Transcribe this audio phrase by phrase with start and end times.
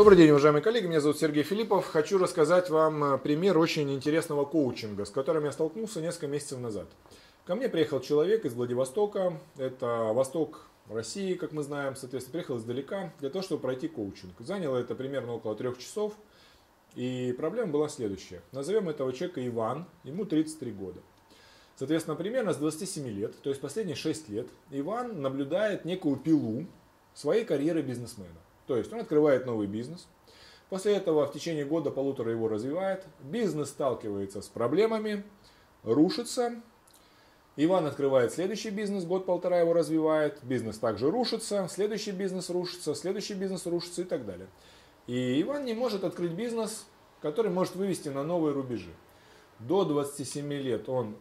[0.00, 0.86] Добрый день, уважаемые коллеги.
[0.86, 1.86] Меня зовут Сергей Филиппов.
[1.86, 6.86] Хочу рассказать вам э, пример очень интересного коучинга, с которым я столкнулся несколько месяцев назад.
[7.44, 9.38] Ко мне приехал человек из Владивостока.
[9.58, 11.96] Это восток России, как мы знаем.
[11.96, 14.32] Соответственно, приехал издалека для того, чтобы пройти коучинг.
[14.38, 16.14] Заняло это примерно около трех часов.
[16.94, 18.40] И проблема была следующая.
[18.52, 19.84] Назовем этого человека Иван.
[20.04, 21.00] Ему 33 года.
[21.76, 26.64] Соответственно, примерно с 27 лет, то есть последние 6 лет, Иван наблюдает некую пилу
[27.12, 28.40] своей карьеры бизнесмена.
[28.70, 30.06] То есть он открывает новый бизнес.
[30.68, 33.04] После этого в течение года-полутора его развивает.
[33.18, 35.24] Бизнес сталкивается с проблемами,
[35.82, 36.54] рушится.
[37.56, 40.38] Иван открывает следующий бизнес, год-полтора его развивает.
[40.44, 44.46] Бизнес также рушится, следующий бизнес рушится, следующий бизнес рушится и так далее.
[45.08, 46.86] И Иван не может открыть бизнес,
[47.20, 48.94] который может вывести на новые рубежи.
[49.60, 51.16] До 27 лет он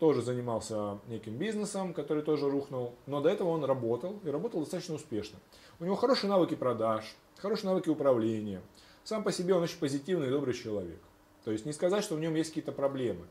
[0.00, 4.96] тоже занимался неким бизнесом, который тоже рухнул, но до этого он работал и работал достаточно
[4.96, 5.38] успешно.
[5.78, 7.04] У него хорошие навыки продаж,
[7.36, 8.62] хорошие навыки управления.
[9.04, 10.98] Сам по себе он очень позитивный и добрый человек.
[11.44, 13.26] То есть не сказать, что в нем есть какие-то проблемы.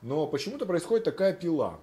[0.00, 1.78] Но почему-то происходит такая пила.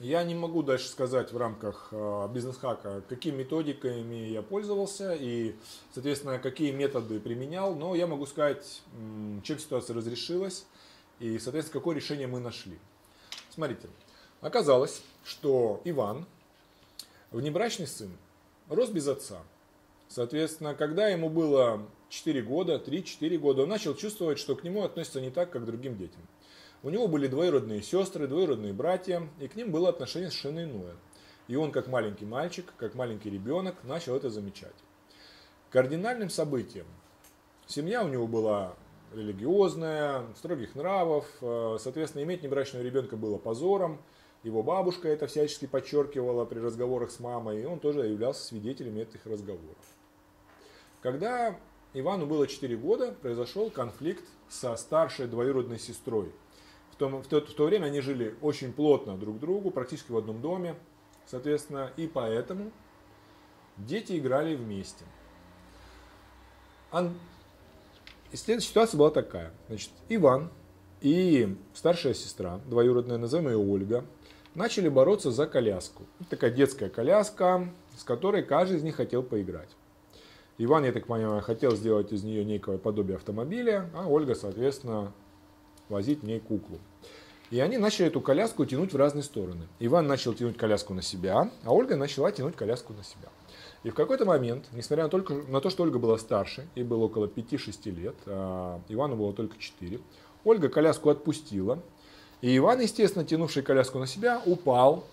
[0.00, 5.54] Я не могу дальше сказать в рамках а, бизнес-хака, какими методиками я пользовался и,
[5.92, 8.82] соответственно, какие методы применял, но я могу сказать,
[9.44, 10.66] чем ситуация разрешилась
[11.20, 12.78] и, соответственно, какое решение мы нашли.
[13.50, 13.88] Смотрите,
[14.40, 16.26] оказалось, что Иван,
[17.30, 18.10] внебрачный сын,
[18.68, 19.42] рос без отца.
[20.08, 25.20] Соответственно, когда ему было 4 года, 3-4 года, он начал чувствовать, что к нему относятся
[25.20, 26.20] не так, как к другим детям.
[26.82, 30.96] У него были двоюродные сестры, двоюродные братья, и к ним было отношение совершенно иное.
[31.46, 34.74] И он, как маленький мальчик, как маленький ребенок, начал это замечать.
[35.70, 36.86] Кардинальным событием
[37.66, 38.74] семья у него была
[39.14, 44.00] религиозная, строгих нравов, э, соответственно, иметь небрачного ребенка было позором,
[44.42, 49.24] его бабушка это всячески подчеркивала при разговорах с мамой, и он тоже являлся свидетелем этих
[49.26, 49.84] разговоров.
[51.00, 51.56] Когда
[51.94, 56.32] Ивану было 4 года, произошел конфликт со старшей двоюродной сестрой,
[56.92, 60.12] в то, в, то, в то время они жили очень плотно друг к другу, практически
[60.12, 60.76] в одном доме,
[61.26, 62.70] соответственно, и поэтому
[63.76, 65.04] дети играли вместе.
[66.90, 67.14] Ан...
[68.30, 69.52] И следующая ситуация была такая.
[69.68, 70.50] Значит, Иван
[71.00, 74.04] и старшая сестра, двоюродная, назовем ее Ольга,
[74.54, 76.04] начали бороться за коляску.
[76.28, 79.70] такая детская коляска, с которой каждый из них хотел поиграть.
[80.58, 85.12] Иван, я так понимаю, хотел сделать из нее некое подобие автомобиля, а Ольга, соответственно,
[85.88, 86.78] возить в ней куклу.
[87.50, 89.68] И они начали эту коляску тянуть в разные стороны.
[89.78, 93.28] Иван начал тянуть коляску на себя, а Ольга начала тянуть коляску на себя.
[93.84, 97.04] И в какой-то момент, несмотря на, только, на то, что Ольга была старше, ей было
[97.04, 100.00] около 5-6 лет, а Ивану было только 4,
[100.44, 101.78] Ольга коляску отпустила,
[102.40, 105.04] и Иван, естественно, тянувший коляску на себя, упал,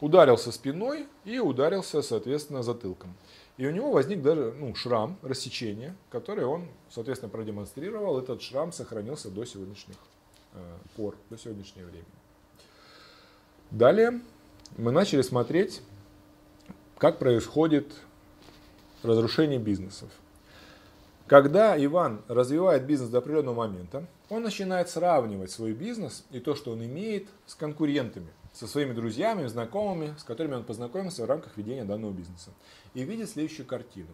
[0.00, 3.14] ударился спиной и ударился, соответственно, затылком.
[3.60, 8.18] И у него возник даже ну, шрам, рассечение, который он, соответственно, продемонстрировал.
[8.18, 9.96] Этот шрам сохранился до сегодняшних
[10.54, 12.06] э, пор, до сегодняшнего времени.
[13.70, 14.22] Далее
[14.78, 15.82] мы начали смотреть,
[16.96, 17.92] как происходит
[19.02, 20.08] разрушение бизнесов.
[21.26, 26.72] Когда Иван развивает бизнес до определенного момента, он начинает сравнивать свой бизнес и то, что
[26.72, 31.84] он имеет, с конкурентами со своими друзьями, знакомыми, с которыми он познакомился в рамках ведения
[31.84, 32.50] данного бизнеса.
[32.94, 34.10] И видит следующую картину,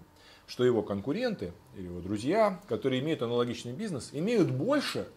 [0.47, 5.09] что его конкуренты или его друзья, которые имеют аналогичный бизнес, имеют больше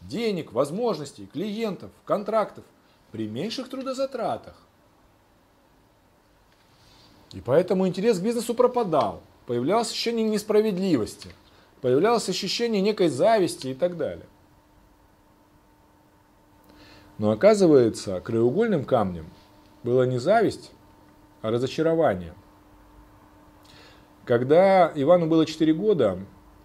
[0.00, 2.64] денег, возможностей, клиентов, контрактов
[3.12, 4.56] при меньших трудозатратах.
[7.32, 9.22] И поэтому интерес к бизнесу пропадал.
[9.46, 11.30] Появлялось ощущение несправедливости,
[11.80, 14.26] появлялось ощущение некой зависти и так далее.
[17.18, 19.26] Но оказывается, краеугольным камнем
[19.82, 20.70] была не зависть,
[21.42, 22.32] а разочарование.
[24.24, 26.18] Когда Ивану было 4 года,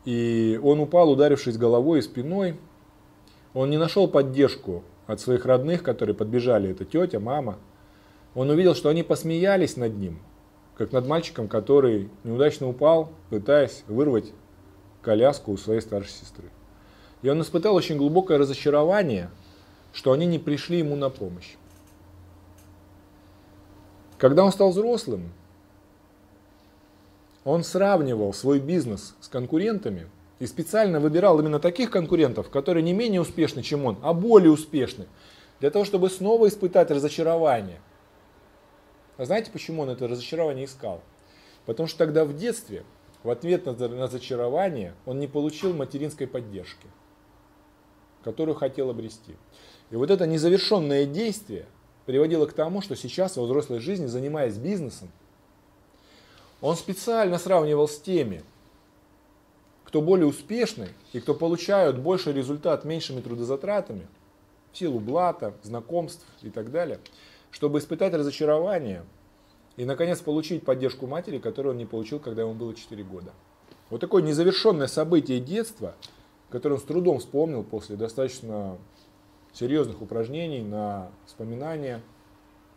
[0.06, 2.59] и он упал, ударившись головой и спиной,
[3.53, 7.58] он не нашел поддержку от своих родных, которые подбежали, это тетя, мама.
[8.36, 10.19] Он увидел, что они посмеялись над ним,
[10.78, 14.31] как над мальчиком, который неудачно упал, пытаясь вырвать
[15.01, 16.50] коляску у своей старшей сестры.
[17.22, 19.31] И он испытал очень глубокое разочарование–
[19.94, 21.56] что они не пришли ему на помощь.
[24.18, 25.31] Когда он стал взрослым,
[27.45, 30.10] он сравнивал свой бизнес с конкурентами
[30.40, 35.07] и специально выбирал именно таких конкурентов, которые не менее успешны, чем он, а более успешны,
[35.60, 37.80] для того, чтобы снова испытать разочарование.
[39.18, 41.01] А знаете, почему он это разочарование искал?
[41.66, 42.84] Потому что тогда в детстве,
[43.24, 46.88] в ответ на разочарование, он не получил материнской поддержки,
[48.24, 49.36] которую хотел обрести.
[49.94, 51.68] И вот это незавершенное действие
[52.07, 55.12] приводило к тому, что сейчас во взрослой жизни, занимаясь бизнесом,
[56.62, 58.42] Он специально сравнивал с теми,
[59.84, 64.07] кто более успешный и кто получают больше результат меньшими трудозатратами,
[64.72, 67.00] в силу блата, знакомств и так далее,
[67.51, 69.04] чтобы испытать разочарование
[69.78, 73.31] и, наконец, получить поддержку матери, которую он не получил, когда ему было 4 года.
[73.92, 75.94] Вот такое незавершенное событие детства,
[76.50, 78.80] которое он с трудом вспомнил после достаточно
[79.54, 82.02] серьезных упражнений на вспоминание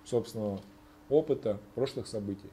[0.04, 0.60] собственного
[1.08, 2.50] опыта, прошлых событий.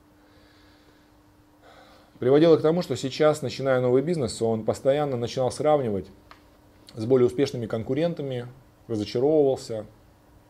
[2.20, 6.08] Приводило к тому, что сейчас, начиная новый бизнес, он постоянно начинал сравнивать
[6.96, 8.48] с более успешными конкурентами,
[8.88, 9.86] разочаровывался,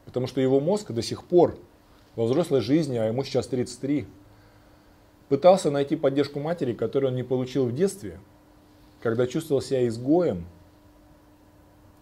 [0.06, 1.58] потому что его мозг до сих пор
[2.16, 4.06] во взрослой жизни, а ему сейчас 33,
[5.30, 8.20] пытался найти поддержку матери, которую он не получил в детстве,
[9.02, 10.46] когда чувствовал себя изгоем,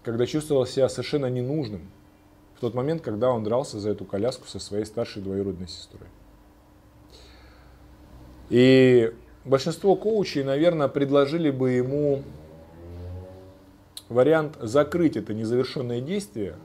[0.04, 1.90] когда чувствовал себя совершенно ненужным,
[2.56, 6.08] в тот момент, когда он дрался за эту коляску со своей старшей двоюродной сестрой.
[8.50, 9.14] И
[9.46, 12.24] большинство коучей, наверное, предложили бы ему
[14.10, 16.56] вариант закрыть это незавершенное действие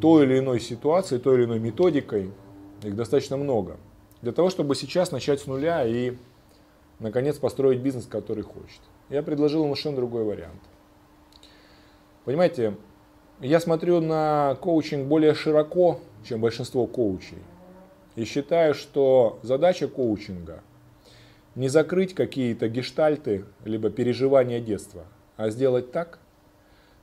[0.00, 2.32] той или иной ситуацией, той или иной методикой,
[2.82, 3.76] их достаточно много,
[4.22, 6.16] для того, чтобы сейчас начать с нуля и,
[6.98, 8.80] наконец, построить бизнес, который хочет.
[9.08, 10.60] Я предложил ему совершенно другой вариант.
[12.28, 12.74] Понимаете,
[13.40, 15.98] я смотрю на коучинг более широко,
[16.28, 17.38] чем большинство коучей.
[18.16, 20.62] И считаю, что задача коучинга
[21.54, 25.06] не закрыть какие-то гештальты, либо переживания детства,
[25.38, 26.18] а сделать так,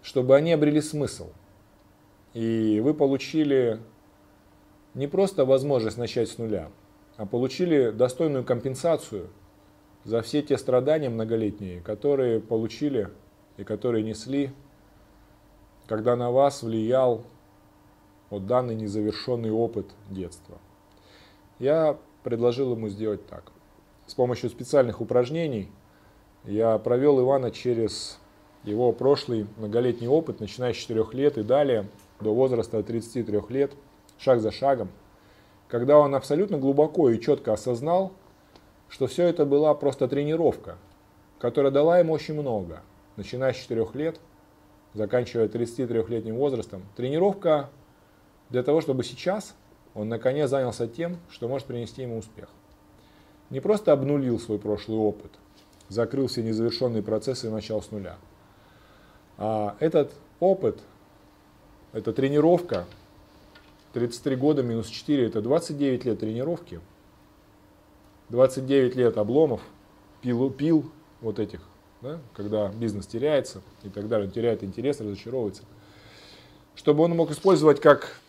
[0.04, 1.32] чтобы они обрели смысл.
[2.36, 3.80] И вы получили
[4.94, 6.70] не просто возможность начать с нуля,
[7.18, 9.32] а получили достойную компенсацию
[10.04, 13.10] за все те страдания многолетние, которые получили
[13.58, 14.52] и которые несли,
[15.88, 17.24] когда на вас влиял
[18.30, 20.58] вот данный незавершенный опыт детства.
[21.60, 23.52] Я предложил ему сделать так
[24.08, 25.70] с помощью специальных упражнений
[26.44, 28.20] я провел Ивана через
[28.64, 31.88] его прошлый многолетний опыт, начиная с 4 лет и далее,
[32.20, 33.72] до возраста 33 лет,
[34.18, 34.90] шаг за шагом,
[35.68, 38.12] когда он абсолютно глубоко и четко осознал,
[38.90, 40.78] что все это была просто тренировка,
[41.40, 42.82] которая дала ему очень много,
[43.16, 44.20] начиная с 4 лет,
[44.96, 46.84] заканчивая 33-летним возрастом.
[46.96, 47.70] Тренировка
[48.50, 49.56] для того, чтобы сейчас
[49.94, 52.50] он наконец занялся тем, что может принести ему успех
[53.50, 55.32] не просто обнулил свой прошлый опыт,
[55.90, 58.18] закрыл все незавершенные процессы и начал с нуля.
[59.38, 60.80] А этот опыт,
[61.94, 62.86] эта тренировка,
[63.94, 66.82] 33 года минус 4, это 29 лет тренировки,
[68.30, 69.62] 29 лет обломов,
[70.22, 70.92] пил, пил
[71.22, 71.62] вот этих,
[72.06, 75.64] да, когда бизнес теряется и так далее, он теряет интерес, разочаровывается.
[76.76, 78.20] Чтобы он мог использовать как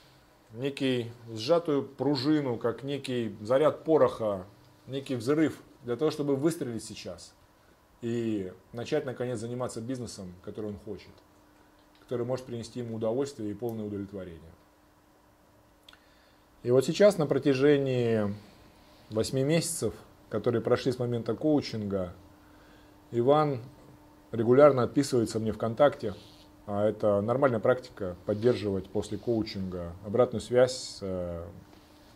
[0.54, 4.46] некий сжатую пружину, как некий заряд пороха
[4.86, 7.34] некий взрыв для того, чтобы выстрелить сейчас
[8.00, 11.10] и начать наконец заниматься бизнесом, который он хочет,
[12.00, 14.40] который может принести ему удовольствие и полное удовлетворение.
[16.62, 18.34] И вот сейчас на протяжении
[19.10, 19.94] 8 месяцев,
[20.30, 22.12] которые прошли с момента коучинга,
[23.12, 23.60] Иван
[24.32, 26.14] регулярно отписывается мне ВКонтакте,
[26.66, 31.44] а это нормальная практика поддерживать после коучинга обратную связь с э,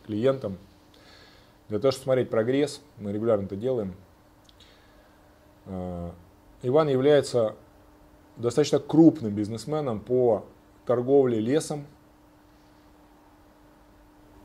[0.06, 0.58] клиентом,
[1.68, 3.94] для того, чтобы смотреть прогресс, мы регулярно это делаем.
[5.66, 6.12] А,
[6.62, 7.54] Иван является
[8.36, 10.44] достаточно крупным бизнесменом по
[10.84, 11.86] торговле лесом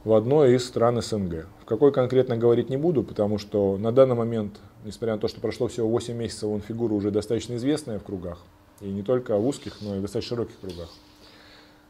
[0.05, 1.47] в одной из стран СНГ.
[1.62, 5.41] В какой конкретно говорить не буду, потому что на данный момент, несмотря на то, что
[5.41, 8.43] прошло всего 8 месяцев, он фигура уже достаточно известная в кругах.
[8.81, 10.89] И не только в узких, но и в достаточно широких кругах.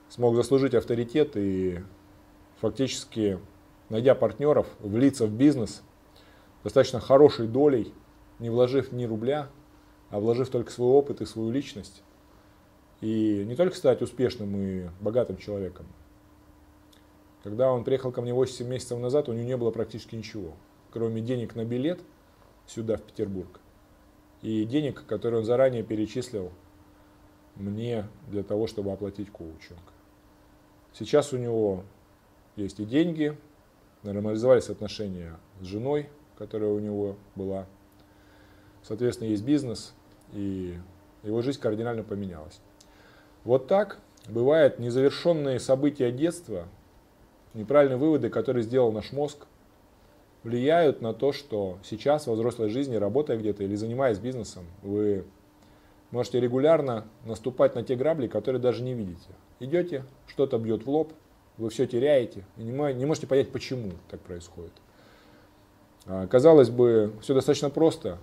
[0.07, 1.81] Смог заслужить авторитет и
[2.62, 3.38] фактически
[3.89, 5.84] найдя партнеров, влиться в бизнес
[6.63, 7.93] достаточно хорошей долей,
[8.39, 9.50] не вложив ни рубля,
[10.10, 12.01] а вложив только свой опыт и свою личность.
[13.01, 15.86] И не только стать успешным и богатым человеком.
[17.46, 20.54] Когда он приехал ко мне 8 месяцев назад, у него не было практически ничего,
[20.90, 22.02] кроме денег на билет
[22.66, 23.60] сюда, в Петербург,
[24.42, 26.52] и денег, которые он заранее перечислил
[27.56, 29.78] мне для того, чтобы оплатить коучинг.
[30.92, 31.84] Сейчас у него
[32.56, 33.38] есть и деньги,
[34.02, 36.10] нормализовались отношения с женой,
[36.40, 37.68] которая у него была.
[38.82, 39.94] Соответственно, есть бизнес,
[40.34, 40.80] и
[41.22, 42.60] его жизнь кардинально поменялась.
[43.44, 46.68] Вот так бывают незавершенные события детства,
[47.56, 49.48] неправильные выводы, которые сделал наш мозг,
[50.44, 55.26] влияют на то, что сейчас во взрослой жизни, работая где-то или занимаясь бизнесом, вы
[56.12, 59.30] можете регулярно наступать на те грабли, которые даже не видите.
[59.60, 61.14] Идете, что-то бьет в лоб,
[61.58, 64.74] вы все теряете, и не можете понять, почему так происходит.
[66.06, 68.20] А, казалось бы, все достаточно просто.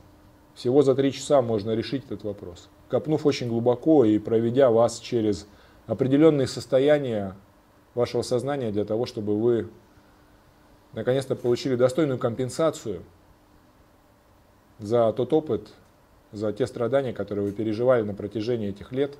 [0.55, 2.69] Всего за три часа можно решить этот вопрос.
[2.89, 5.47] Копнув очень глубоко и проведя вас через
[5.87, 7.35] определенные состояния
[7.95, 9.69] вашего сознания для того, чтобы вы
[10.93, 13.03] наконец-то получили достойную компенсацию
[14.79, 15.73] за тот опыт,
[16.33, 19.17] за те страдания, которые вы переживали на протяжении этих лет,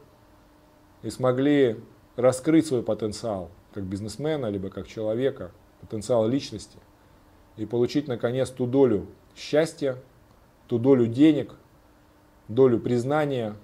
[1.03, 1.81] и смогли
[2.17, 5.51] раскрыть свой потенциал как бизнесмена, либо как человека,
[5.81, 6.79] потенциал личности,
[7.57, 9.97] и получить наконец ту долю счастья,
[10.69, 11.55] ту долю денег,
[12.49, 13.55] долю признания,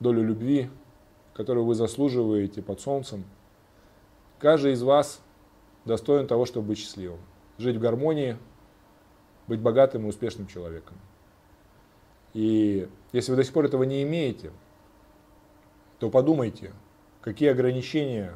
[0.00, 0.70] долю любви,
[1.34, 3.24] которую вы заслуживаете под солнцем.
[4.38, 5.20] Каждый из вас
[5.84, 7.20] достоин того, чтобы быть счастливым,
[7.58, 8.36] жить в гармонии,
[9.46, 10.96] быть богатым и успешным человеком.
[12.34, 14.52] И если вы до сих пор этого не имеете,
[15.98, 16.72] то подумайте,
[17.22, 18.34] какие ограничения,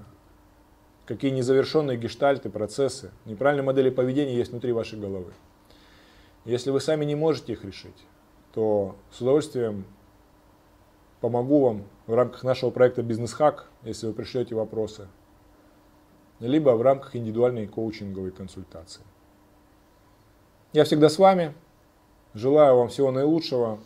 [1.05, 5.33] какие незавершенные гештальты, процессы, неправильные модели поведения есть внутри вашей головы.
[6.47, 8.07] Если вы сами не можете их решить,
[8.55, 9.85] то с удовольствием
[11.21, 15.09] помогу вам в рамках нашего проекта «Бизнес-хак», если вы пришлете вопросы,
[16.41, 19.03] либо в рамках индивидуальной коучинговой консультации.
[20.73, 21.55] Я всегда с вами.
[22.33, 23.81] Желаю вам всего наилучшего.